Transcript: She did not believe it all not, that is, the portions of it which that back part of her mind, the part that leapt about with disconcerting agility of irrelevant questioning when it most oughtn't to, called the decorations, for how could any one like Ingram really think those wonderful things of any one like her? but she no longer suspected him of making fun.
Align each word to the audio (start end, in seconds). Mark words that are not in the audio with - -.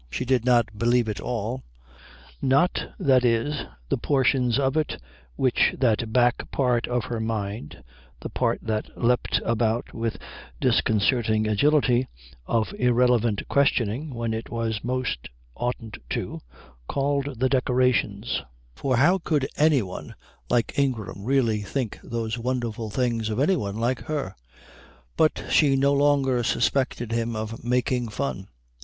She 0.09 0.25
did 0.25 0.45
not 0.45 0.75
believe 0.79 1.07
it 1.07 1.19
all 1.21 1.61
not, 2.41 2.87
that 2.97 3.23
is, 3.23 3.65
the 3.89 3.99
portions 3.99 4.57
of 4.57 4.75
it 4.75 4.99
which 5.35 5.75
that 5.77 6.11
back 6.11 6.49
part 6.49 6.87
of 6.87 7.03
her 7.03 7.19
mind, 7.19 7.83
the 8.19 8.29
part 8.29 8.57
that 8.63 8.89
leapt 8.99 9.39
about 9.45 9.93
with 9.93 10.17
disconcerting 10.59 11.45
agility 11.47 12.07
of 12.47 12.73
irrelevant 12.79 13.47
questioning 13.47 14.15
when 14.15 14.33
it 14.33 14.47
most 14.81 15.29
oughtn't 15.53 15.99
to, 16.09 16.41
called 16.87 17.37
the 17.39 17.47
decorations, 17.47 18.41
for 18.73 18.97
how 18.97 19.19
could 19.19 19.47
any 19.55 19.83
one 19.83 20.15
like 20.49 20.79
Ingram 20.79 21.25
really 21.25 21.61
think 21.61 21.99
those 22.03 22.39
wonderful 22.39 22.89
things 22.89 23.29
of 23.29 23.39
any 23.39 23.55
one 23.55 23.75
like 23.77 23.99
her? 24.05 24.33
but 25.15 25.43
she 25.51 25.75
no 25.75 25.93
longer 25.93 26.41
suspected 26.43 27.11
him 27.11 27.35
of 27.35 27.63
making 27.63 28.07
fun. 28.09 28.47